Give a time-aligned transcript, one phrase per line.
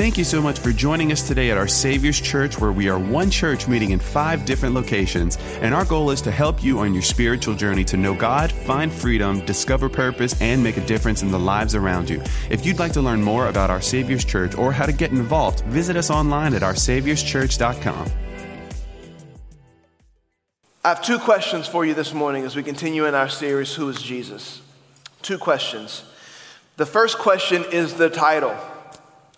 [0.00, 2.98] Thank you so much for joining us today at our Savior's Church, where we are
[2.98, 5.36] one church meeting in five different locations.
[5.60, 8.90] And our goal is to help you on your spiritual journey to know God, find
[8.90, 12.22] freedom, discover purpose, and make a difference in the lives around you.
[12.48, 15.60] If you'd like to learn more about our Savior's Church or how to get involved,
[15.66, 18.10] visit us online at oursaviorschurch.com.
[20.82, 23.90] I have two questions for you this morning as we continue in our series, Who
[23.90, 24.62] is Jesus?
[25.20, 26.04] Two questions.
[26.78, 28.56] The first question is the title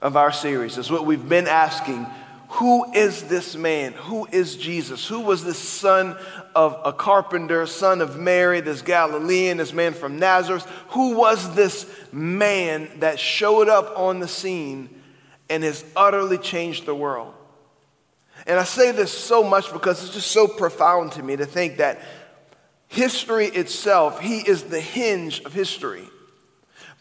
[0.02, 0.76] of our series.
[0.76, 2.06] is what we've been asking.
[2.48, 3.92] Who is this man?
[3.92, 5.06] Who is Jesus?
[5.06, 6.18] Who was this son
[6.54, 10.66] of a carpenter, son of Mary, this Galilean, this man from Nazareth?
[10.88, 14.90] Who was this man that showed up on the scene
[15.48, 17.32] and has utterly changed the world?
[18.46, 21.76] And I say this so much because it's just so profound to me to think
[21.76, 22.02] that
[22.88, 26.06] history itself, he is the hinge of history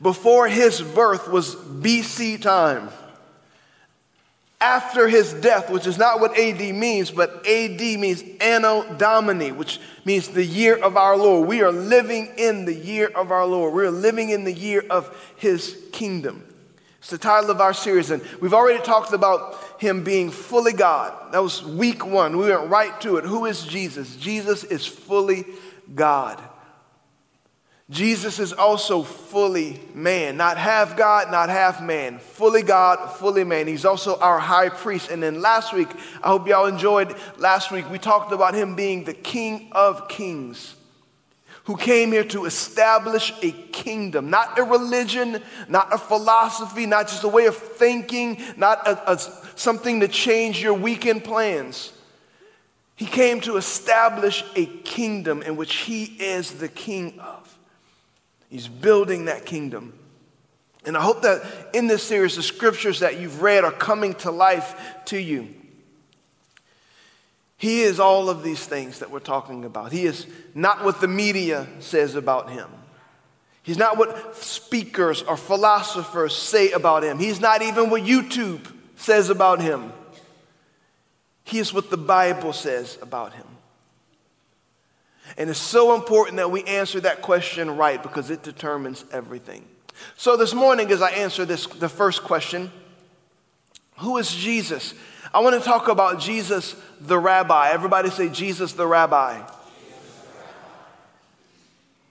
[0.02, 2.90] before his birth was BC time.
[4.62, 9.80] After his death, which is not what AD means, but AD means Anno Domini, which
[10.06, 11.48] means the year of our Lord.
[11.48, 13.73] We are living in the year of our Lord.
[13.73, 16.44] We are living in the year of his kingdom.
[17.00, 21.34] It's the title of our series, and we've already talked about him being fully God.
[21.34, 22.38] That was week one.
[22.38, 23.25] We went right to it.
[23.25, 24.16] Who is Jesus?
[24.16, 25.46] Jesus is fully
[25.96, 26.40] God.
[27.92, 33.67] Jesus is also fully man, not half God, not half man, fully God, fully man.
[33.67, 35.11] He's also our high priest.
[35.11, 35.89] And then last week,
[36.23, 40.75] I hope y'all enjoyed last week, we talked about him being the King of Kings
[41.66, 47.25] who came here to establish a kingdom, not a religion, not a philosophy, not just
[47.25, 49.19] a way of thinking, not a, a,
[49.56, 51.92] something to change your weekend plans.
[52.95, 57.41] He came to establish a kingdom in which he is the king of.
[58.52, 59.94] He's building that kingdom.
[60.85, 61.41] And I hope that
[61.73, 65.55] in this series, the scriptures that you've read are coming to life to you.
[67.56, 69.91] He is all of these things that we're talking about.
[69.91, 72.67] He is not what the media says about him.
[73.63, 77.19] He's not what speakers or philosophers say about him.
[77.19, 78.66] He's not even what YouTube
[78.97, 79.94] says about him.
[81.44, 83.45] He is what the Bible says about him.
[85.38, 89.66] And it's so important that we answer that question right because it determines everything.
[90.18, 92.72] So this morning, as I answer this, the first question,
[93.98, 94.94] who is Jesus?
[95.34, 97.70] I want to talk about Jesus the rabbi.
[97.72, 99.42] Everybody say Jesus the rabbi.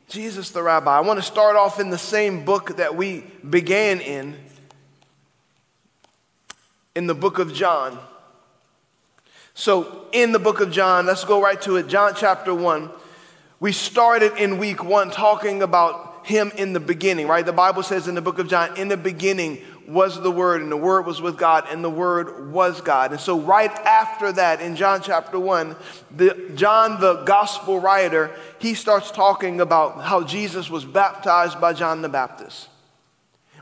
[0.09, 0.97] Jesus the rabbi.
[0.97, 4.37] I want to start off in the same book that we began in,
[6.95, 7.99] in the book of John.
[9.55, 11.89] So, in the book of John, let's go right to it.
[11.89, 12.91] John chapter 1.
[13.59, 17.45] We started in week one talking about him in the beginning, right?
[17.45, 20.71] The Bible says in the book of John, in the beginning was the Word, and
[20.71, 23.11] the Word was with God, and the Word was God.
[23.11, 25.77] And so, right after that, in John chapter 1,
[26.17, 32.03] the, John, the gospel writer, he starts talking about how Jesus was baptized by John
[32.03, 32.69] the Baptist.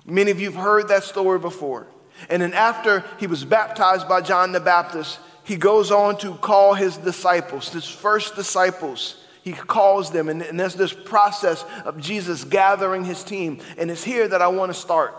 [0.04, 1.86] Many of you have heard that story before.
[2.28, 6.74] And then, after he was baptized by John the Baptist, he goes on to call
[6.74, 9.16] his disciples, his first disciples
[9.48, 13.60] he calls them, and, and there's this process of Jesus gathering his team.
[13.78, 15.14] And it's here that I want to start.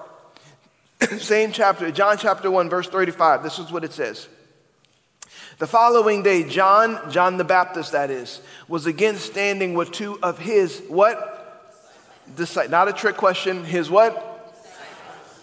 [1.17, 3.41] Same chapter, John chapter 1, verse 35.
[3.41, 4.27] This is what it says.
[5.57, 10.37] The following day, John, John the Baptist, that is, was again standing with two of
[10.37, 11.35] his what?
[12.35, 12.71] Disciples.
[12.71, 13.63] Not a trick question.
[13.63, 14.25] His what?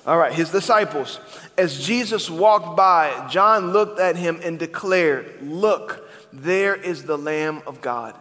[0.06, 1.18] All right, his disciples.
[1.58, 7.62] As Jesus walked by, John looked at him and declared, Look, there is the Lamb
[7.66, 8.14] of God.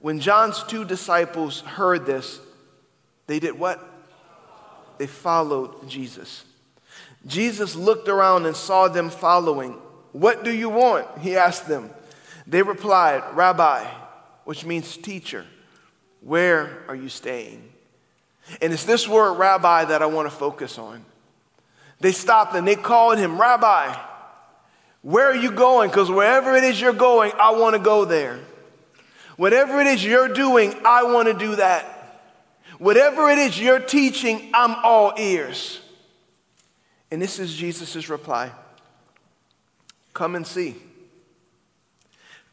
[0.00, 2.40] When John's two disciples heard this,
[3.26, 3.84] they did what?
[4.96, 6.44] They followed Jesus.
[7.26, 9.72] Jesus looked around and saw them following.
[10.12, 11.06] What do you want?
[11.18, 11.90] He asked them.
[12.46, 13.84] They replied, Rabbi,
[14.44, 15.44] which means teacher,
[16.22, 17.70] where are you staying?
[18.62, 21.04] And it's this word, rabbi, that I want to focus on.
[22.00, 23.96] They stopped and they called him, Rabbi,
[25.02, 25.90] where are you going?
[25.90, 28.38] Because wherever it is you're going, I want to go there.
[29.36, 31.94] Whatever it is you're doing, I want to do that.
[32.78, 35.80] Whatever it is you're teaching, I'm all ears.
[37.10, 38.52] And this is Jesus' reply
[40.14, 40.76] Come and see.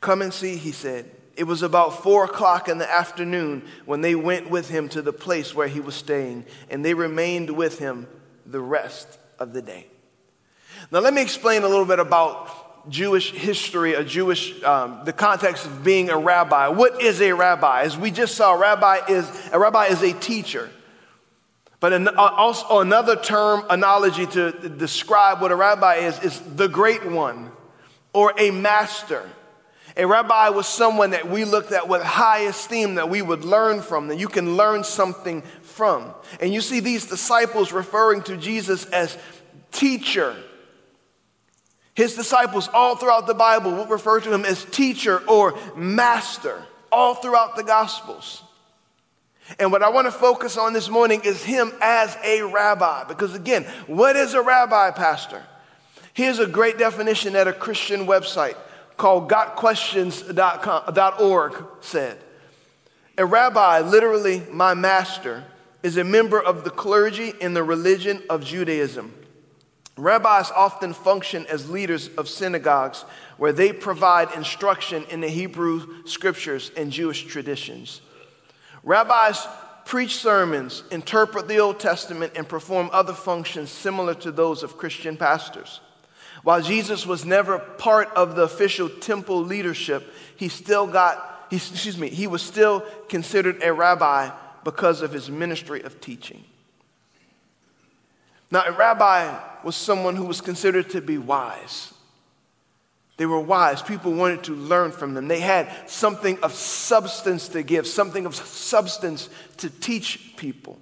[0.02, 1.10] Come and see, he said.
[1.36, 5.12] It was about four o'clock in the afternoon when they went with him to the
[5.12, 8.08] place where he was staying, and they remained with him
[8.46, 9.88] the rest of the day.
[10.92, 15.66] Now, let me explain a little bit about Jewish history, a Jewish, um, the context
[15.66, 16.68] of being a rabbi.
[16.68, 17.82] What is a rabbi?
[17.82, 20.70] As we just saw, rabbi is, a rabbi is a teacher.
[21.80, 26.68] But an, uh, also another term, analogy to describe what a rabbi is, is the
[26.68, 27.52] great one
[28.14, 29.24] or a master.
[29.98, 33.82] A rabbi was someone that we looked at with high esteem, that we would learn
[33.82, 36.14] from, that you can learn something from.
[36.42, 39.18] And you see these disciples referring to Jesus as
[39.72, 40.36] teacher.
[41.94, 46.62] His disciples, all throughout the Bible, would refer to him as teacher or master,
[46.92, 48.44] all throughout the Gospels.
[49.60, 53.06] And what I want to focus on this morning is him as a rabbi.
[53.06, 55.42] Because again, what is a rabbi, Pastor?
[56.14, 58.56] Here's a great definition at a Christian website
[58.98, 62.18] called gotquestions.org said.
[63.18, 65.46] A rabbi, literally my master,
[65.84, 69.14] is a member of the clergy in the religion of Judaism.
[69.98, 73.06] Rabbis often function as leaders of synagogues
[73.38, 78.02] where they provide instruction in the Hebrew scriptures and Jewish traditions.
[78.84, 79.48] Rabbis
[79.86, 85.16] preach sermons, interpret the Old Testament, and perform other functions similar to those of Christian
[85.16, 85.80] pastors.
[86.46, 90.04] While Jesus was never part of the official temple leadership,
[90.36, 94.30] he still got, he, excuse me, he was still considered a rabbi
[94.64, 96.44] because of his ministry of teaching.
[98.52, 101.92] Now, a rabbi was someone who was considered to be wise.
[103.18, 103.82] They were wise.
[103.82, 105.28] People wanted to learn from them.
[105.28, 110.78] They had something of substance to give, something of substance to teach people.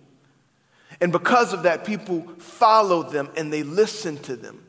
[0.99, 4.62] And because of that, people followed them and they listened to them.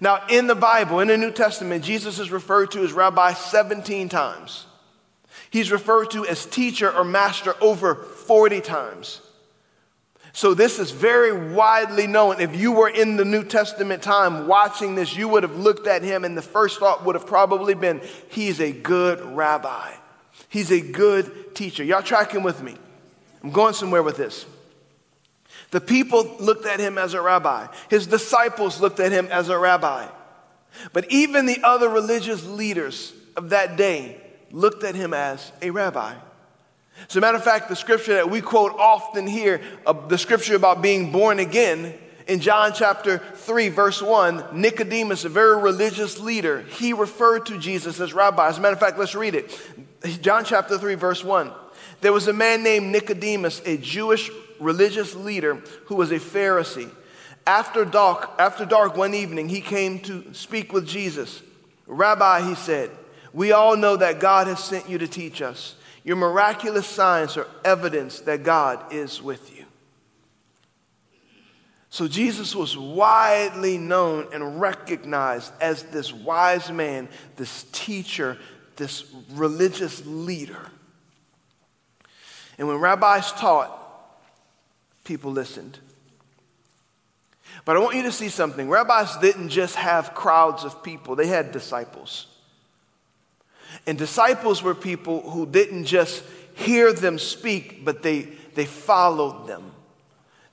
[0.00, 4.08] Now, in the Bible, in the New Testament, Jesus is referred to as rabbi 17
[4.08, 4.66] times.
[5.50, 9.20] He's referred to as teacher or master over 40 times.
[10.32, 12.40] So, this is very widely known.
[12.40, 16.02] If you were in the New Testament time watching this, you would have looked at
[16.02, 19.92] him, and the first thought would have probably been, He's a good rabbi.
[20.48, 21.84] He's a good teacher.
[21.84, 22.74] Y'all tracking with me?
[23.44, 24.46] I'm going somewhere with this.
[25.74, 29.58] The people looked at him as a rabbi, his disciples looked at him as a
[29.58, 30.06] rabbi.
[30.92, 34.20] But even the other religious leaders of that day
[34.52, 36.14] looked at him as a rabbi.
[37.08, 40.54] As a matter of fact, the scripture that we quote often here, uh, the scripture
[40.54, 41.92] about being born again,
[42.28, 47.98] in John chapter 3, verse 1, Nicodemus, a very religious leader, he referred to Jesus
[47.98, 48.48] as rabbi.
[48.48, 49.60] As a matter of fact, let's read it.
[50.22, 51.50] John chapter 3, verse 1.
[52.00, 54.30] There was a man named Nicodemus, a Jewish
[54.64, 56.90] religious leader who was a Pharisee.
[57.46, 61.42] After dark, after dark one evening, he came to speak with Jesus.
[61.86, 62.90] Rabbi, he said,
[63.32, 65.74] we all know that God has sent you to teach us.
[66.04, 69.64] Your miraculous signs are evidence that God is with you.
[71.90, 78.38] So Jesus was widely known and recognized as this wise man, this teacher,
[78.76, 80.70] this religious leader.
[82.58, 83.80] And when rabbis taught,
[85.04, 85.78] people listened.
[87.64, 88.68] But I want you to see something.
[88.68, 92.26] Rabbis didn't just have crowds of people, they had disciples.
[93.86, 96.22] And disciples were people who didn't just
[96.54, 98.22] hear them speak, but they,
[98.54, 99.72] they followed them.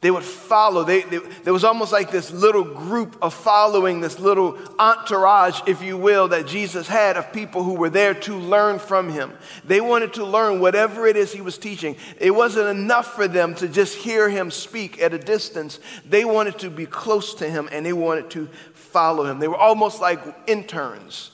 [0.01, 0.83] They would follow.
[0.83, 5.83] They, they, there was almost like this little group of following, this little entourage, if
[5.83, 9.31] you will, that Jesus had of people who were there to learn from him.
[9.63, 11.97] They wanted to learn whatever it is he was teaching.
[12.19, 15.79] It wasn't enough for them to just hear him speak at a distance.
[16.09, 19.37] They wanted to be close to him and they wanted to follow him.
[19.37, 21.29] They were almost like interns.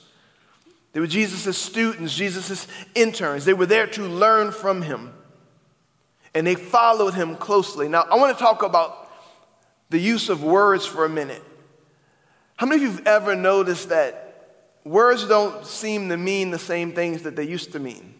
[0.92, 3.46] They were Jesus' students, Jesus' interns.
[3.46, 5.14] They were there to learn from him
[6.38, 7.88] and they followed him closely.
[7.88, 9.10] Now, I want to talk about
[9.90, 11.42] the use of words for a minute.
[12.54, 14.54] How many of you have ever noticed that
[14.84, 18.14] words don't seem to mean the same things that they used to mean?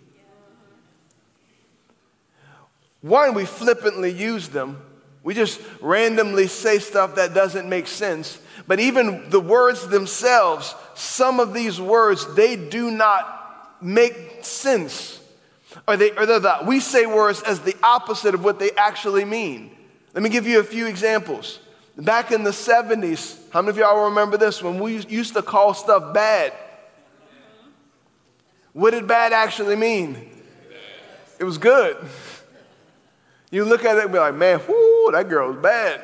[3.03, 4.83] One, we flippantly use them.
[5.23, 8.41] We just randomly say stuff that doesn't make sense.
[8.67, 15.18] But even the words themselves, some of these words, they do not make sense
[15.89, 19.25] or, they, or they're the, we say words as the opposite of what they actually
[19.25, 19.75] mean.
[20.13, 21.61] Let me give you a few examples.
[21.97, 24.63] Back in the 70s, how many of y'all remember this?
[24.63, 26.53] When we used to call stuff bad.
[28.75, 30.29] What did bad actually mean?
[31.41, 31.97] It was good.
[33.51, 36.03] You look at it and be like, man, whoo, that girl's bad.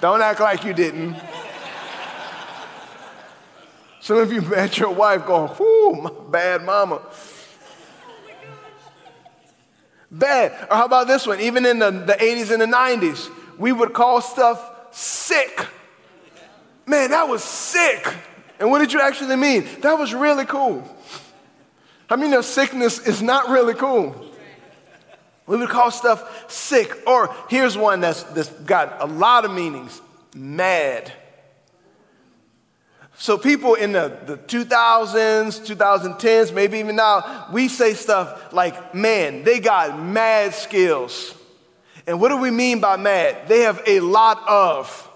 [0.00, 1.14] Don't act like you didn't.
[4.08, 7.02] Some of you met your wife going, whoo, bad mama.
[10.10, 10.52] Bad.
[10.70, 11.40] Or how about this one?
[11.40, 15.66] Even in the, the 80s and the 90s, we would call stuff sick.
[16.86, 18.14] Man, that was sick.
[18.58, 19.68] And what did you actually mean?
[19.82, 20.88] That was really cool.
[22.08, 24.16] I mean, the sickness is not really cool.
[25.46, 27.06] We would call stuff sick.
[27.06, 30.00] Or here's one that's, that's got a lot of meanings
[30.34, 31.12] mad.
[33.20, 39.42] So, people in the, the 2000s, 2010s, maybe even now, we say stuff like, man,
[39.42, 41.34] they got mad skills.
[42.06, 43.48] And what do we mean by mad?
[43.48, 45.10] They have a lot of.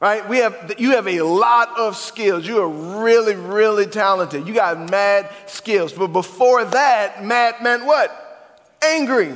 [0.00, 0.26] Right?
[0.26, 2.46] We have, you have a lot of skills.
[2.46, 4.48] You are really, really talented.
[4.48, 5.92] You got mad skills.
[5.92, 8.64] But before that, mad meant what?
[8.82, 9.34] Angry.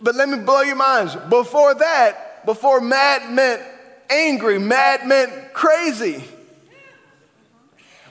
[0.00, 1.14] But let me blow your minds.
[1.14, 3.62] Before that, before mad meant
[4.14, 6.24] angry, mad meant crazy.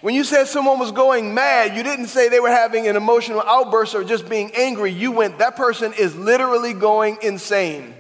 [0.02, 3.42] When you said someone was going mad, you didn't say they were having an emotional
[3.42, 4.92] outburst or just being angry.
[4.92, 7.96] You went, that person is literally going insane.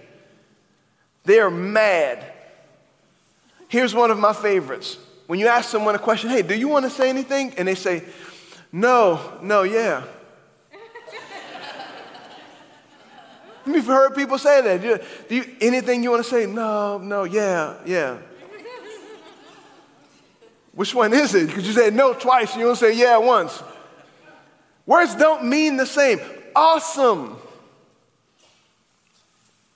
[1.23, 2.25] They're mad.
[3.69, 4.97] Here's one of my favorites.
[5.27, 7.53] When you ask someone a question, hey, do you want to say anything?
[7.57, 8.03] And they say,
[8.71, 10.03] no, no, yeah.
[13.65, 14.81] You've heard people say that.
[14.81, 16.45] Do you, do you, anything you want to say?
[16.45, 18.17] No, no, yeah, yeah.
[20.73, 21.47] Which one is it?
[21.47, 23.61] Because you said no twice, you don't say yeah once.
[24.85, 26.19] Words don't mean the same.
[26.55, 27.37] Awesome.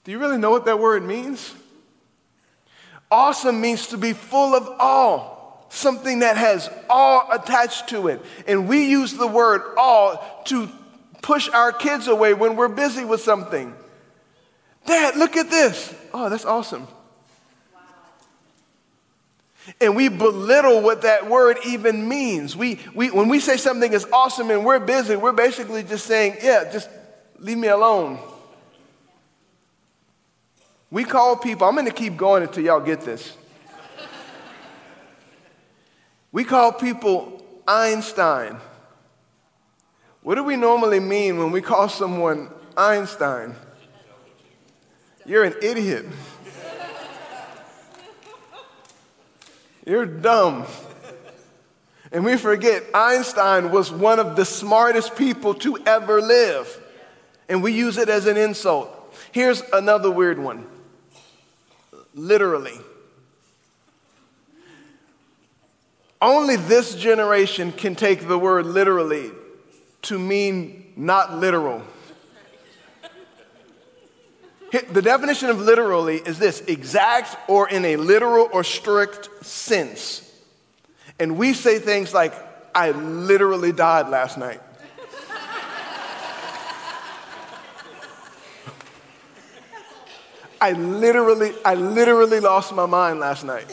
[0.03, 1.53] Do you really know what that word means?
[3.10, 5.36] Awesome means to be full of awe,
[5.70, 8.22] something that has awe attached to it.
[8.48, 10.70] And we use the word awe to
[11.21, 13.74] push our kids away when we're busy with something.
[14.86, 15.93] Dad, look at this.
[16.13, 16.88] Oh, that's awesome.
[19.81, 22.55] And we belittle what that word even means.
[22.55, 26.38] We, we, when we say something is awesome and we're busy, we're basically just saying,
[26.41, 26.89] yeah, just
[27.39, 28.17] leave me alone.
[30.89, 33.36] We call people, I'm going to keep going until y'all get this.
[36.31, 38.57] We call people Einstein.
[40.27, 43.55] What do we normally mean when we call someone Einstein?
[45.25, 46.05] You're an idiot.
[49.86, 50.65] You're dumb.
[52.12, 56.77] And we forget Einstein was one of the smartest people to ever live.
[57.48, 59.15] And we use it as an insult.
[59.31, 60.67] Here's another weird one
[62.13, 62.77] literally.
[66.22, 69.31] Only this generation can take the word literally
[70.07, 71.83] to mean not literal.
[74.71, 80.23] The definition of literally is this exact or in a literal or strict sense.
[81.19, 82.33] And we say things like,
[82.75, 84.61] I literally died last night.
[90.61, 93.65] I literally, I literally lost my mind last night.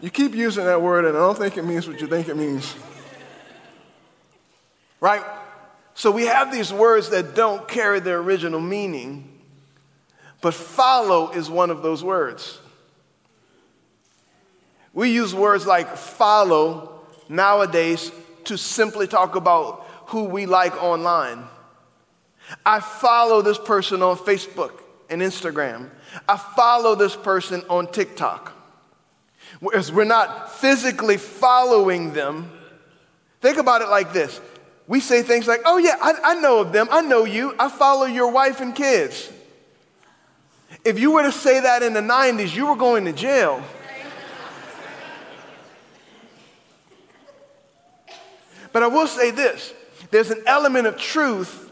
[0.00, 2.36] You keep using that word, and I don't think it means what you think it
[2.36, 2.74] means.
[5.00, 5.22] Right?
[5.94, 9.40] So we have these words that don't carry their original meaning,
[10.40, 12.60] but follow is one of those words.
[14.92, 18.12] We use words like follow nowadays
[18.44, 21.44] to simply talk about who we like online.
[22.64, 25.90] I follow this person on Facebook and Instagram.
[26.28, 28.57] I follow this person on TikTok.
[29.60, 32.50] Whereas we're not physically following them,
[33.40, 34.40] think about it like this.
[34.86, 36.88] We say things like, oh, yeah, I, I know of them.
[36.90, 37.54] I know you.
[37.58, 39.30] I follow your wife and kids.
[40.84, 43.62] If you were to say that in the 90s, you were going to jail.
[48.72, 49.72] But I will say this
[50.10, 51.67] there's an element of truth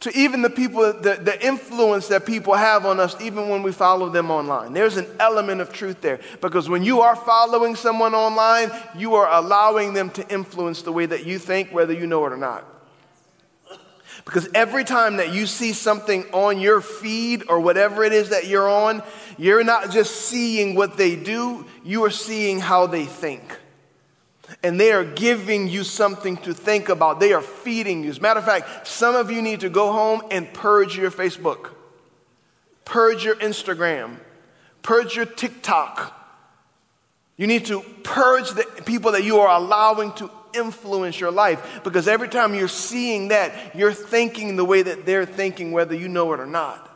[0.00, 3.72] to even the people, the, the influence that people have on us, even when we
[3.72, 4.72] follow them online.
[4.72, 6.20] There's an element of truth there.
[6.40, 11.06] Because when you are following someone online, you are allowing them to influence the way
[11.06, 12.64] that you think, whether you know it or not.
[14.24, 18.46] Because every time that you see something on your feed or whatever it is that
[18.46, 19.02] you're on,
[19.38, 23.42] you're not just seeing what they do, you are seeing how they think
[24.62, 27.20] and they are giving you something to think about.
[27.20, 28.10] They are feeding you.
[28.10, 31.10] As a matter of fact, some of you need to go home and purge your
[31.10, 31.70] Facebook,
[32.84, 34.16] purge your Instagram,
[34.82, 36.12] purge your TikTok.
[37.36, 42.08] You need to purge the people that you are allowing to influence your life because
[42.08, 46.32] every time you're seeing that, you're thinking the way that they're thinking, whether you know
[46.32, 46.95] it or not.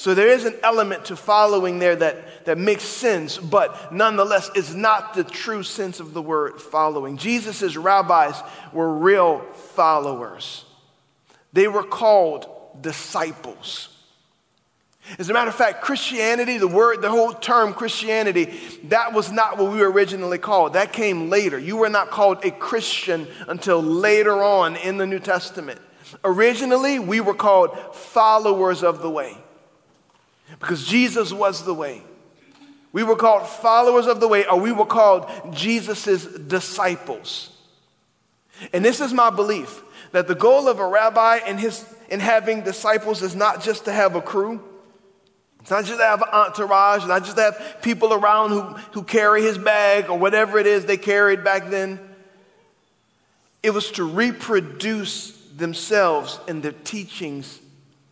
[0.00, 4.72] So there is an element to following there that, that makes sense, but nonetheless, it's
[4.72, 7.18] not the true sense of the word following.
[7.18, 8.42] Jesus' rabbis
[8.72, 9.40] were real
[9.74, 10.64] followers,
[11.52, 12.48] they were called
[12.80, 13.94] disciples.
[15.18, 19.58] As a matter of fact, Christianity, the word, the whole term Christianity, that was not
[19.58, 20.72] what we were originally called.
[20.72, 21.58] That came later.
[21.58, 25.78] You were not called a Christian until later on in the New Testament.
[26.24, 29.36] Originally, we were called followers of the way
[30.60, 32.02] because Jesus was the way.
[32.92, 37.56] We were called followers of the way, or we were called Jesus' disciples.
[38.72, 42.62] And this is my belief that the goal of a rabbi in, his, in having
[42.62, 44.62] disciples is not just to have a crew,
[45.60, 48.62] it's not just to have an entourage, not just to have people around who,
[48.92, 52.00] who carry his bag or whatever it is they carried back then.
[53.62, 57.60] It was to reproduce themselves in their teachings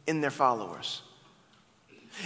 [0.06, 1.02] in their followers.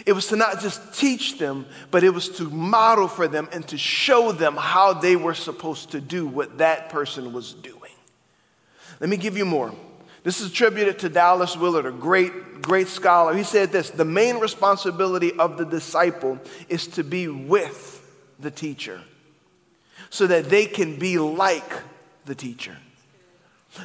[0.07, 3.67] It was to not just teach them, but it was to model for them and
[3.69, 7.93] to show them how they were supposed to do what that person was doing.
[9.01, 9.75] Let me give you more.
[10.23, 13.35] This is attributed to Dallas Willard, a great, great scholar.
[13.35, 17.99] He said this The main responsibility of the disciple is to be with
[18.39, 19.01] the teacher
[20.11, 21.73] so that they can be like
[22.25, 22.77] the teacher.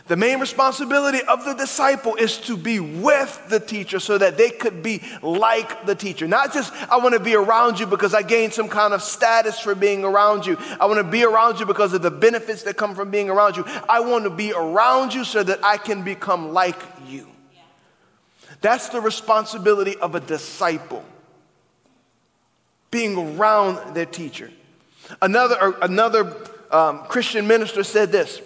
[0.07, 4.49] The main responsibility of the disciple is to be with the teacher so that they
[4.49, 6.27] could be like the teacher.
[6.27, 9.59] Not just, I want to be around you because I gained some kind of status
[9.59, 10.57] for being around you.
[10.81, 13.55] I want to be around you because of the benefits that come from being around
[13.55, 13.63] you.
[13.87, 17.25] I want to be around you so that I can become like you.
[18.59, 21.05] That's the responsibility of a disciple
[22.91, 24.51] being around their teacher.
[25.21, 26.35] Another, another
[26.71, 28.41] um, Christian minister said this.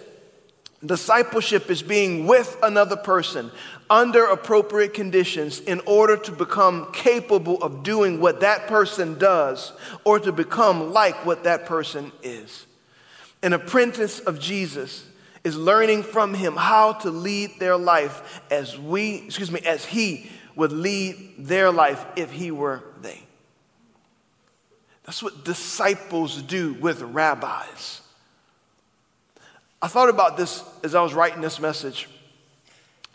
[0.84, 3.52] Discipleship is being with another person
[3.88, 9.72] under appropriate conditions in order to become capable of doing what that person does
[10.04, 12.66] or to become like what that person is.
[13.44, 15.06] An apprentice of Jesus
[15.44, 20.30] is learning from him how to lead their life as we, excuse me, as he
[20.56, 23.22] would lead their life if he were they.
[25.04, 28.01] That's what disciples do with rabbis.
[29.82, 32.08] I thought about this as I was writing this message.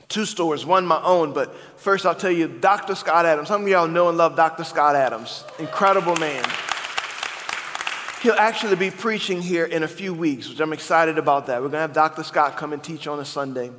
[0.09, 2.93] Two stories, one my own, but first I'll tell you Dr.
[2.93, 3.47] Scott Adams.
[3.47, 4.65] Some of y'all know and love Dr.
[4.65, 5.45] Scott Adams.
[5.59, 6.43] Incredible man.
[8.21, 11.61] He'll actually be preaching here in a few weeks, which I'm excited about that.
[11.61, 12.23] We're going to have Dr.
[12.23, 13.71] Scott come and teach on a Sunday.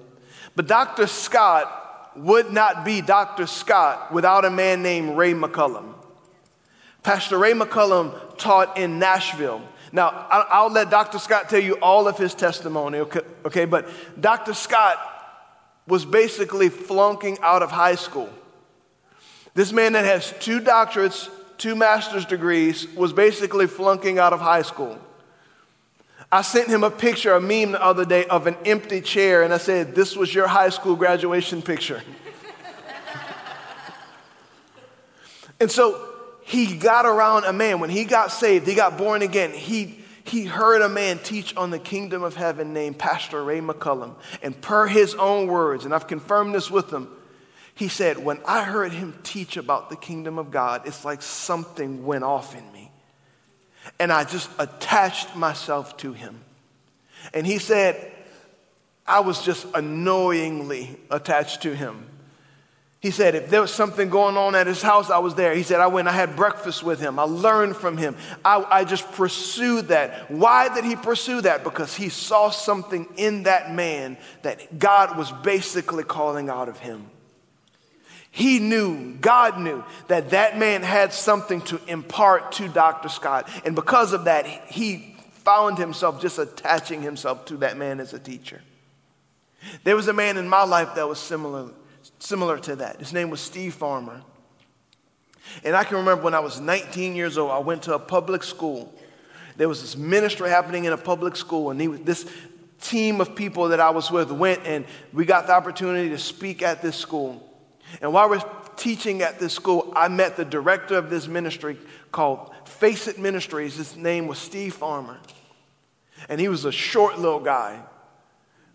[0.55, 1.07] But Dr.
[1.07, 3.47] Scott would not be Dr.
[3.47, 5.95] Scott without a man named Ray McCullum.
[7.03, 9.63] Pastor Ray McCullum taught in Nashville.
[9.93, 11.19] Now, I'll let Dr.
[11.19, 13.65] Scott tell you all of his testimony, okay?
[13.65, 13.89] But
[14.21, 14.55] Dr.
[14.55, 14.99] Scott
[15.87, 18.29] was basically flunking out of high school.
[19.55, 24.63] This man that has two doctorates, two master's degrees, was basically flunking out of high
[24.63, 24.99] school.
[26.31, 29.55] I sent him a picture, a meme the other day of an empty chair, and
[29.55, 32.03] I said, This was your high school graduation picture.
[35.61, 36.08] and so
[36.49, 37.79] he got around a man.
[37.79, 39.53] When he got saved, he got born again.
[39.53, 44.15] He, he heard a man teach on the kingdom of heaven named Pastor Ray McCullum.
[44.43, 47.09] And per his own words, and I've confirmed this with him,
[47.75, 52.07] he said, When I heard him teach about the kingdom of God, it's like something
[52.07, 52.91] went off in me.
[53.99, 56.41] And I just attached myself to him.
[57.35, 58.11] And he said,
[59.07, 62.07] I was just annoyingly attached to him.
[63.01, 65.55] He said, if there was something going on at his house, I was there.
[65.55, 67.21] He said, I went, I had breakfast with him.
[67.21, 68.17] I learned from him.
[68.45, 70.29] I, I, just pursued that.
[70.29, 71.63] Why did he pursue that?
[71.63, 77.07] Because he saw something in that man that God was basically calling out of him.
[78.33, 83.09] He knew, God knew, that that man had something to impart to Dr.
[83.09, 83.49] Scott.
[83.65, 88.19] And because of that, he found himself just attaching himself to that man as a
[88.19, 88.61] teacher.
[89.85, 91.71] There was a man in my life that was similar
[92.19, 92.99] similar to that.
[92.99, 94.23] His name was Steve Farmer.
[95.65, 98.43] And I can remember when I was 19 years old, I went to a public
[98.43, 98.93] school.
[99.57, 102.31] There was this ministry happening in a public school, and he, this
[102.81, 106.63] team of people that I was with went and we got the opportunity to speak
[106.63, 107.45] at this school.
[108.01, 108.43] And while we're
[108.77, 111.77] teaching at this school, I met the director of this ministry
[112.13, 113.77] called Face It Ministries.
[113.77, 115.19] His name was Steve Farmer.
[116.29, 117.81] And he was a short little guy,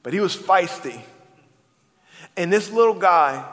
[0.02, 1.02] but he was feisty.
[2.36, 3.46] And this little guy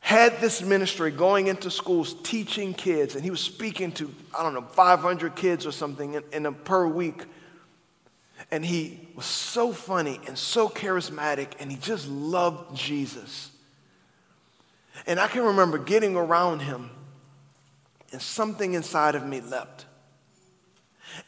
[0.00, 4.54] had this ministry going into schools teaching kids, and he was speaking to, I don't
[4.54, 7.24] know, 500 kids or something in, in a, per week.
[8.50, 13.50] And he was so funny and so charismatic, and he just loved Jesus.
[15.06, 16.90] And I can remember getting around him,
[18.12, 19.84] and something inside of me leapt.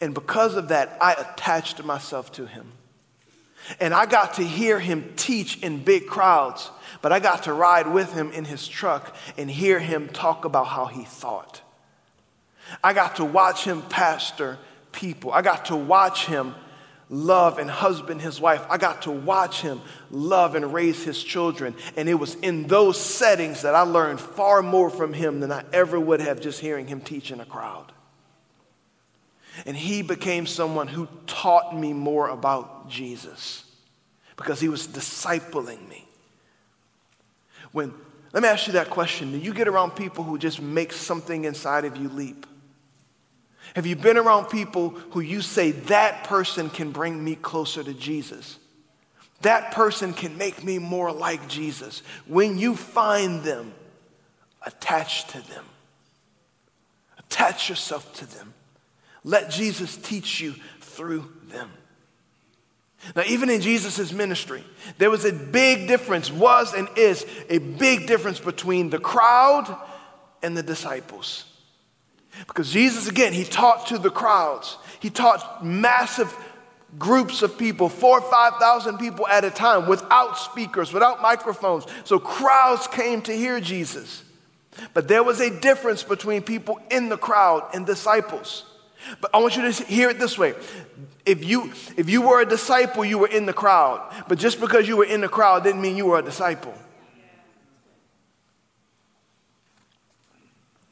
[0.01, 2.73] And because of that, I attached myself to him.
[3.79, 6.71] And I got to hear him teach in big crowds,
[7.03, 10.67] but I got to ride with him in his truck and hear him talk about
[10.67, 11.61] how he thought.
[12.83, 14.59] I got to watch him pastor
[14.93, 15.33] people.
[15.33, 16.55] I got to watch him
[17.09, 18.65] love and husband his wife.
[18.71, 21.75] I got to watch him love and raise his children.
[21.97, 25.65] And it was in those settings that I learned far more from him than I
[25.73, 27.93] ever would have just hearing him teach in a crowd.
[29.67, 33.65] And he became someone who taught me more about Jesus
[34.37, 36.07] because he was discipling me.
[37.73, 37.93] When,
[38.33, 39.33] let me ask you that question.
[39.33, 42.47] Do you get around people who just make something inside of you leap?
[43.77, 47.95] Have you been around people who you say, that person can bring me closer to
[47.95, 48.59] Jesus?
[49.43, 52.03] That person can make me more like Jesus.
[52.27, 53.73] When you find them,
[54.67, 55.65] attach to them.
[57.19, 58.55] Attach yourself to them.
[59.25, 61.71] Let Jesus teach you through them.
[63.17, 64.63] Now, even in Jesus' ministry,
[64.99, 69.75] there was a big difference, was and is a big difference between the crowd
[70.43, 71.45] and the disciples.
[72.47, 74.77] Because Jesus, again, he taught to the crowds.
[75.01, 76.35] He taught massive
[76.99, 81.87] groups of people, four or 5,000 people at a time, without speakers, without microphones.
[82.05, 84.25] So crowds came to hear Jesus.
[84.95, 88.65] But there was a difference between people in the crowd and disciples.
[89.21, 90.55] But I want you to hear it this way.
[91.27, 94.01] If you, if you were a disciple, you were in the crowd.
[94.29, 96.75] But just because you were in the crowd didn't mean you were a disciple.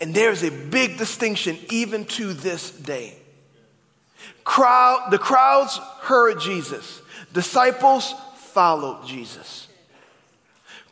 [0.01, 3.17] And there's a big distinction even to this day.
[4.45, 9.69] Crowd, the crowds heard Jesus, disciples followed Jesus.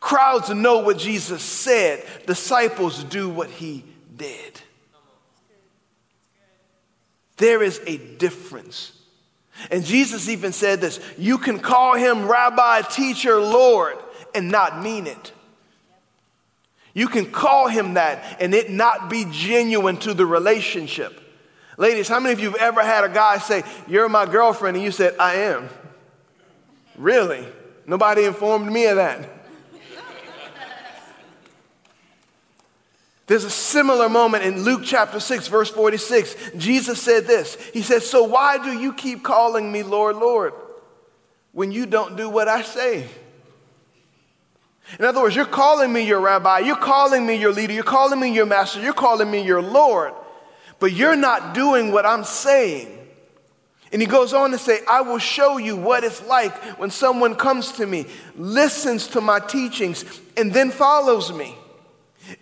[0.01, 3.85] Crowds know what Jesus said, disciples do what he
[4.17, 4.61] did.
[7.37, 8.93] There is a difference.
[9.71, 13.97] And Jesus even said this you can call him rabbi, teacher, Lord,
[14.35, 15.33] and not mean it.
[16.95, 21.21] You can call him that and it not be genuine to the relationship.
[21.79, 24.85] Ladies, how many of you have ever had a guy say, You're my girlfriend, and
[24.85, 25.69] you said, I am?
[26.97, 27.47] Really?
[27.87, 29.29] Nobody informed me of that.
[33.27, 36.53] There's a similar moment in Luke chapter 6, verse 46.
[36.57, 40.55] Jesus said this He said, So why do you keep calling me Lord, Lord,
[41.53, 43.09] when you don't do what I say?
[45.01, 48.21] In other words, you're calling me your rabbi, you're calling me your leader, you're calling
[48.21, 50.13] me your master, you're calling me your Lord,
[50.79, 52.93] but you're not doing what I'm saying.
[53.93, 57.35] And he goes on to say, I will show you what it's like when someone
[57.35, 60.05] comes to me, listens to my teachings,
[60.37, 61.57] and then follows me.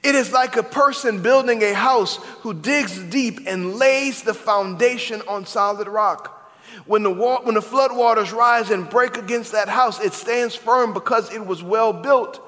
[0.02, 5.22] It is like a person building a house who digs deep and lays the foundation
[5.28, 6.52] on solid rock.
[6.86, 10.54] When the, wa- when the flood waters rise and break against that house, it stands
[10.54, 12.40] firm because it was well built.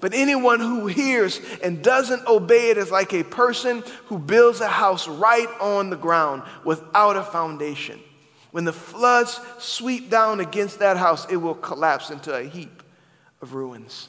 [0.00, 4.68] But anyone who hears and doesn't obey it is like a person who builds a
[4.68, 8.00] house right on the ground without a foundation.
[8.50, 12.82] When the floods sweep down against that house, it will collapse into a heap
[13.40, 14.08] of ruins.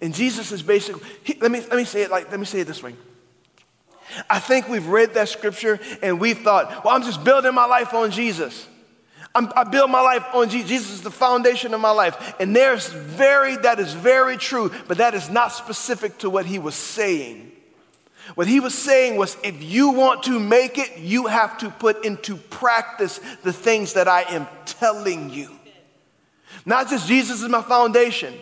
[0.00, 2.60] And Jesus is basically, he, let, me, let me say it like, let me say
[2.60, 2.94] it this way.
[4.28, 7.94] I think we've read that scripture and we thought, well, I'm just building my life
[7.94, 8.68] on Jesus.
[9.34, 10.68] I'm, i build my life on Jesus.
[10.68, 12.34] Jesus is the foundation of my life.
[12.38, 16.58] And there's very, that is very true, but that is not specific to what he
[16.58, 17.52] was saying.
[18.34, 22.04] What he was saying was if you want to make it, you have to put
[22.04, 25.50] into practice the things that I am telling you.
[26.64, 28.34] Not just Jesus is my foundation.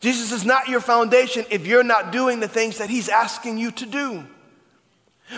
[0.00, 3.70] Jesus is not your foundation if you're not doing the things that he's asking you
[3.72, 4.24] to do.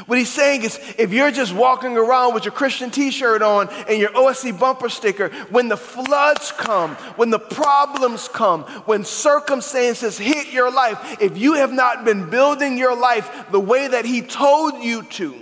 [0.05, 3.71] What he's saying is if you're just walking around with your Christian t shirt on
[3.89, 10.19] and your OSC bumper sticker, when the floods come, when the problems come, when circumstances
[10.19, 14.21] hit your life, if you have not been building your life the way that he
[14.21, 15.35] told you to,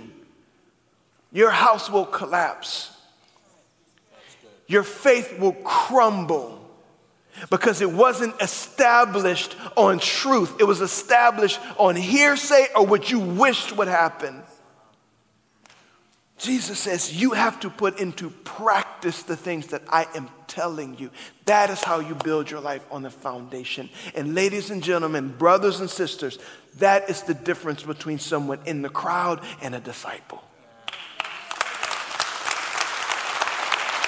[1.33, 2.91] your house will collapse.
[4.67, 6.56] Your faith will crumble
[7.49, 10.59] because it wasn't established on truth.
[10.59, 14.43] It was established on hearsay or what you wished would happen.
[16.37, 21.09] Jesus says you have to put into practice the things that I am telling you.
[21.45, 23.89] That is how you build your life on the foundation.
[24.13, 26.37] And, ladies and gentlemen, brothers and sisters,
[26.77, 30.43] that is the difference between someone in the crowd and a disciple.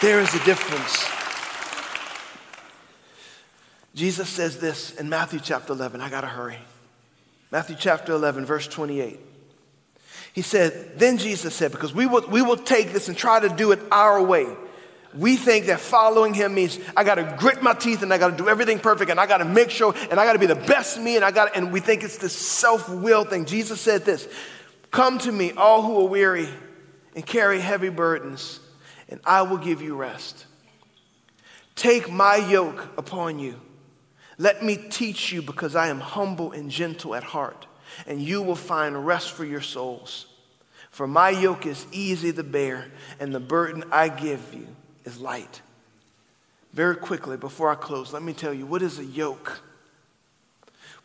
[0.01, 1.18] There is a difference.
[3.95, 6.01] Jesus says this in Matthew chapter 11.
[6.01, 6.57] I got to hurry.
[7.51, 9.19] Matthew chapter 11, verse 28.
[10.33, 13.49] He said, Then Jesus said, because we will, we will take this and try to
[13.49, 14.45] do it our way.
[15.15, 18.29] We think that following him means I got to grit my teeth and I got
[18.29, 20.45] to do everything perfect and I got to make sure and I got to be
[20.45, 23.45] the best me and I got and we think it's this self-will thing.
[23.45, 24.27] Jesus said this,
[24.91, 26.47] "Come to me all who are weary
[27.15, 28.59] and carry heavy burdens,
[29.09, 30.45] and I will give you rest.
[31.75, 33.59] Take my yoke upon you.
[34.39, 37.67] Let me teach you because I am humble and gentle at heart,
[38.07, 40.25] and you will find rest for your souls."
[40.89, 44.67] For my yoke is easy to bear, and the burden I give you
[45.05, 45.61] is light.
[46.73, 49.61] Very quickly, before I close, let me tell you what is a yoke?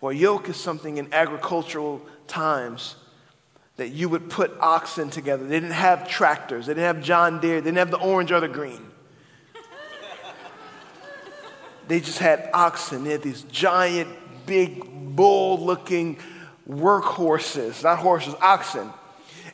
[0.01, 2.97] Well, yoke is something in agricultural times
[3.77, 5.45] that you would put oxen together.
[5.45, 8.41] They didn't have tractors, they didn't have John Deere, they didn't have the orange or
[8.41, 8.91] the green.
[11.89, 13.05] They just had oxen.
[13.05, 14.09] They had these giant,
[14.47, 14.85] big,
[15.17, 16.19] bull looking
[16.69, 18.91] workhorses, not horses, oxen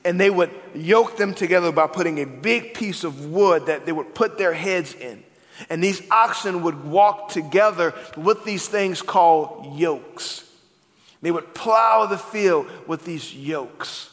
[0.04, 3.92] and they would yoke them together by putting a big piece of wood that they
[3.92, 5.22] would put their heads in.
[5.68, 10.44] And these oxen would walk together with these things called yokes.
[11.20, 14.09] They would plow the field with these yokes.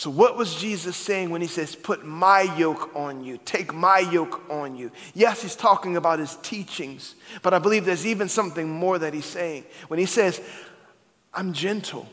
[0.00, 3.98] So, what was Jesus saying when he says, Put my yoke on you, take my
[3.98, 4.90] yoke on you?
[5.12, 9.26] Yes, he's talking about his teachings, but I believe there's even something more that he's
[9.26, 9.66] saying.
[9.88, 10.40] When he says,
[11.34, 12.08] I'm gentle,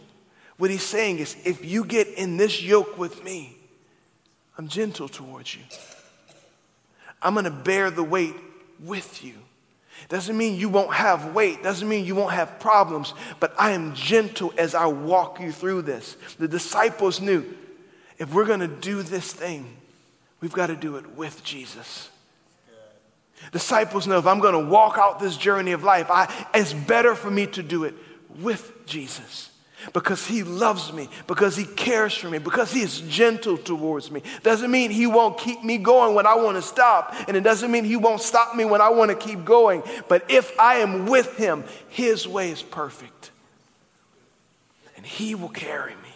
[0.57, 3.55] what he's saying is, if you get in this yoke with me,
[4.57, 5.61] I'm gentle towards you.
[7.21, 8.35] I'm to bear the weight
[8.81, 9.35] with you.
[10.09, 13.95] Doesn't mean you won't have weight, doesn't mean you won't have problems, but I am
[13.95, 16.17] gentle as I walk you through this.
[16.37, 17.45] The disciples knew
[18.17, 19.77] if we're going to do this thing,
[20.41, 22.09] we've got to do it with Jesus.
[23.51, 27.13] Disciples know if I'm going to walk out this journey of life, I, it's better
[27.13, 27.93] for me to do it
[28.39, 29.51] with Jesus
[29.93, 34.23] because he loves me, because he cares for me, because he is gentle towards me.
[34.43, 37.71] Doesn't mean he won't keep me going when I want to stop, and it doesn't
[37.71, 39.83] mean he won't stop me when I want to keep going.
[40.07, 43.31] But if I am with him, his way is perfect,
[44.95, 46.06] and he will carry me.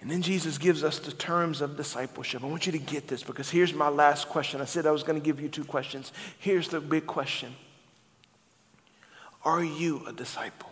[0.00, 2.42] And then Jesus gives us the terms of discipleship.
[2.42, 4.60] I want you to get this because here's my last question.
[4.60, 6.12] I said I was going to give you two questions.
[6.38, 7.54] Here's the big question
[9.44, 10.70] Are you a disciple?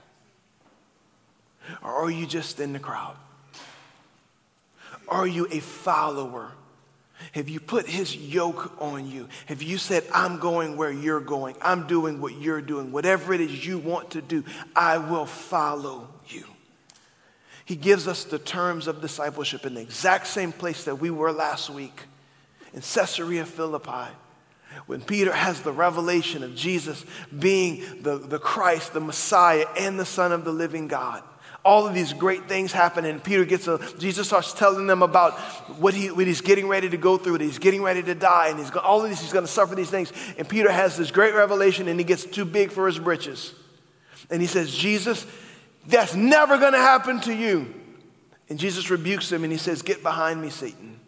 [1.82, 3.16] Or are you just in the crowd?
[5.08, 6.52] Are you a follower?
[7.32, 9.28] Have you put his yoke on you?
[9.46, 11.56] Have you said, I'm going where you're going?
[11.60, 12.92] I'm doing what you're doing.
[12.92, 16.08] Whatever it is you want to do, I will follow.
[17.68, 21.32] He gives us the terms of discipleship in the exact same place that we were
[21.32, 22.00] last week
[22.72, 24.10] in Caesarea Philippi.
[24.86, 27.04] When Peter has the revelation of Jesus
[27.38, 31.22] being the, the Christ, the Messiah, and the Son of the living God
[31.64, 35.34] all of these great things happen and peter gets a jesus starts telling them about
[35.78, 38.60] what, he, what he's getting ready to go through he's getting ready to die and
[38.60, 41.34] he's all of this he's going to suffer these things and peter has this great
[41.34, 43.54] revelation and he gets too big for his britches
[44.30, 45.26] and he says jesus
[45.86, 47.74] that's never going to happen to you
[48.48, 50.98] and jesus rebukes him and he says get behind me satan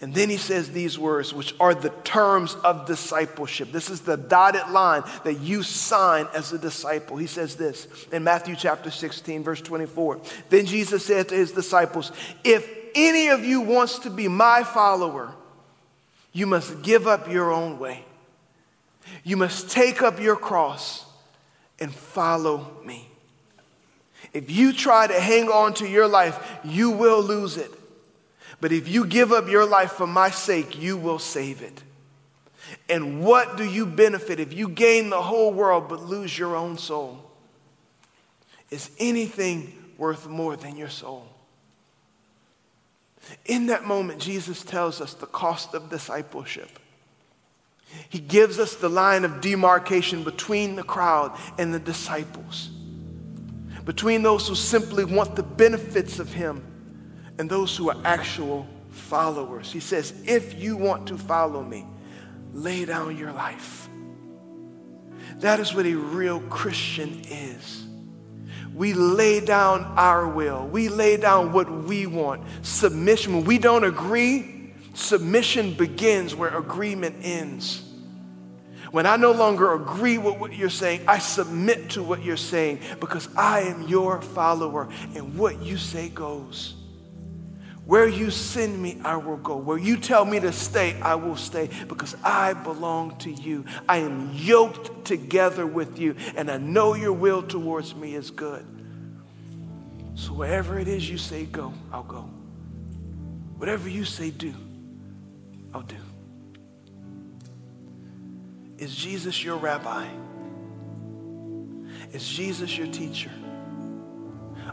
[0.00, 3.70] and then he says these words, which are the terms of discipleship.
[3.70, 7.16] This is the dotted line that you sign as a disciple.
[7.16, 10.20] He says this in Matthew chapter 16, verse 24.
[10.50, 15.32] Then Jesus said to his disciples, If any of you wants to be my follower,
[16.32, 18.04] you must give up your own way.
[19.22, 21.06] You must take up your cross
[21.78, 23.08] and follow me.
[24.36, 27.70] If you try to hang on to your life, you will lose it.
[28.60, 31.82] But if you give up your life for my sake, you will save it.
[32.86, 36.76] And what do you benefit if you gain the whole world but lose your own
[36.76, 37.24] soul?
[38.68, 41.26] Is anything worth more than your soul?
[43.46, 46.78] In that moment, Jesus tells us the cost of discipleship.
[48.10, 52.68] He gives us the line of demarcation between the crowd and the disciples,
[53.86, 56.62] between those who simply want the benefits of Him
[57.38, 59.72] and those who are actual followers.
[59.72, 61.86] He says, if you want to follow me,
[62.52, 63.88] lay down your life.
[65.36, 67.86] That is what a real Christian is.
[68.74, 70.66] We lay down our will.
[70.66, 72.42] We lay down what we want.
[72.62, 77.85] Submission, when we don't agree, submission begins where agreement ends.
[78.90, 82.80] When I no longer agree with what you're saying, I submit to what you're saying
[83.00, 86.74] because I am your follower and what you say goes.
[87.86, 89.56] Where you send me, I will go.
[89.56, 93.64] Where you tell me to stay, I will stay because I belong to you.
[93.88, 98.66] I am yoked together with you, and I know your will towards me is good.
[100.16, 102.22] So wherever it is you say go, I'll go.
[103.56, 104.52] Whatever you say do,
[105.72, 105.96] I'll do.
[108.78, 110.06] Is Jesus your rabbi?
[112.12, 113.30] Is Jesus your teacher?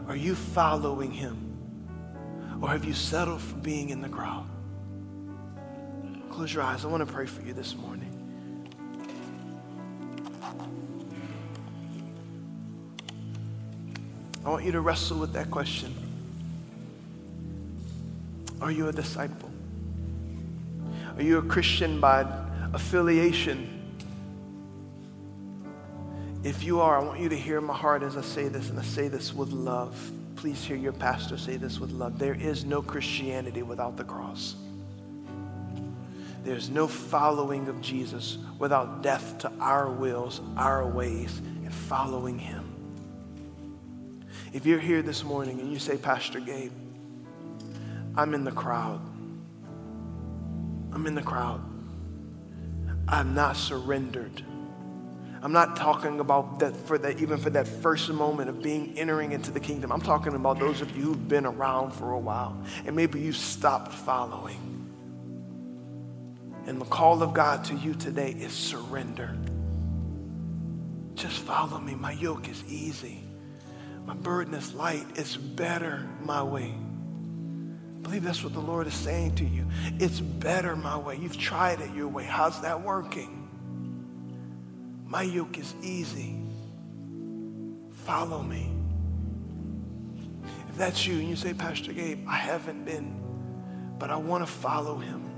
[0.06, 2.58] Are you following him?
[2.60, 4.46] Or have you settled for being in the crowd?
[6.30, 6.84] Close your eyes.
[6.84, 8.10] I want to pray for you this morning.
[14.44, 15.94] I want you to wrestle with that question.
[18.60, 19.50] Are you a disciple?
[21.16, 22.26] Are you a Christian by
[22.74, 23.73] affiliation?
[26.44, 28.78] If you are, I want you to hear my heart as I say this, and
[28.78, 30.12] I say this with love.
[30.36, 32.18] Please hear your pastor say this with love.
[32.18, 34.54] There is no Christianity without the cross.
[36.44, 42.70] There's no following of Jesus without death to our wills, our ways, and following Him.
[44.52, 46.72] If you're here this morning and you say, Pastor Gabe,
[48.14, 49.00] I'm in the crowd.
[50.92, 51.62] I'm in the crowd.
[53.08, 54.44] I've not surrendered.
[55.44, 59.32] I'm not talking about that for that even for that first moment of being entering
[59.32, 59.92] into the kingdom.
[59.92, 63.32] I'm talking about those of you who've been around for a while and maybe you
[63.32, 64.58] stopped following.
[66.66, 69.36] And the call of God to you today is surrender.
[71.14, 71.94] Just follow me.
[71.94, 73.22] My yoke is easy.
[74.06, 75.04] My burden is light.
[75.14, 76.72] It's better my way.
[76.72, 79.66] I believe that's what the Lord is saying to you.
[80.00, 81.18] It's better my way.
[81.18, 82.24] You've tried it your way.
[82.24, 83.43] How's that working?
[85.04, 86.40] My yoke is easy.
[88.04, 88.70] Follow me.
[90.68, 93.14] If that's you and you say, Pastor Gabe, I haven't been,
[93.98, 95.30] but I want to follow him.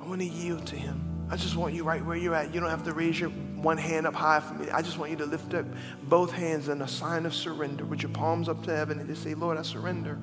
[0.00, 1.26] I want to yield to him.
[1.30, 2.52] I just want you right where you're at.
[2.52, 4.68] You don't have to raise your one hand up high for me.
[4.70, 5.64] I just want you to lift up
[6.04, 9.22] both hands in a sign of surrender with your palms up to heaven and just
[9.22, 10.18] say, Lord, I surrender.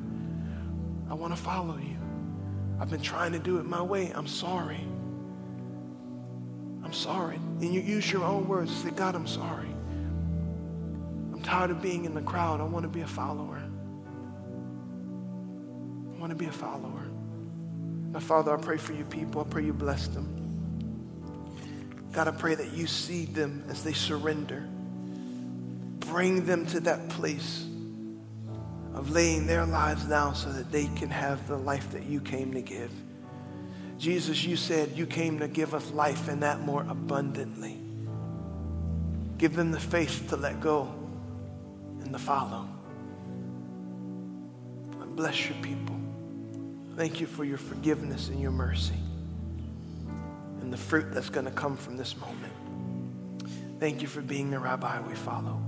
[1.09, 1.97] I want to follow you.
[2.79, 4.11] I've been trying to do it my way.
[4.13, 4.85] I'm sorry.
[6.87, 7.35] I'm sorry.
[7.35, 8.73] And you use your own words.
[8.73, 9.67] Say, God, I'm sorry.
[11.33, 12.61] I'm tired of being in the crowd.
[12.61, 13.61] I want to be a follower.
[16.15, 17.09] I want to be a follower.
[18.13, 19.41] Now, Father, I pray for you people.
[19.41, 20.33] I pray you bless them.
[22.13, 24.65] God, I pray that you see them as they surrender.
[25.99, 27.65] Bring them to that place
[28.93, 32.53] of laying their lives down so that they can have the life that you came
[32.53, 32.93] to give.
[33.97, 37.77] Jesus, you said you came to give us life and that more abundantly.
[39.37, 40.93] Give them the faith to let go
[42.01, 42.67] and to follow.
[45.01, 45.95] And bless your people.
[46.95, 48.95] Thank you for your forgiveness and your mercy
[50.61, 52.53] and the fruit that's going to come from this moment.
[53.79, 55.61] Thank you for being the rabbi we follow.